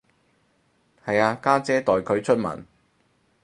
[1.05, 2.65] 係啊，家姐代佢出文